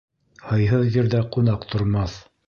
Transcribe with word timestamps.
Һыйһыҙ 0.51 0.95
ерҙә 0.95 1.19
ҡунаҡ 1.35 1.67
тормаҫ. 1.75 2.17